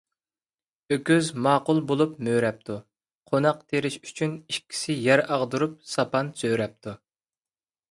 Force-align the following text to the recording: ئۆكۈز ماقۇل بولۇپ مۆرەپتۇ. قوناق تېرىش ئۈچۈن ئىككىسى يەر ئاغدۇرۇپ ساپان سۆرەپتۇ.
ئۆكۈز 0.95 1.27
ماقۇل 1.47 1.81
بولۇپ 1.91 2.15
مۆرەپتۇ. 2.27 2.79
قوناق 3.33 3.61
تېرىش 3.73 3.99
ئۈچۈن 4.01 4.35
ئىككىسى 4.55 4.99
يەر 5.05 5.25
ئاغدۇرۇپ 5.29 5.79
ساپان 5.95 6.35
سۆرەپتۇ. 6.43 6.99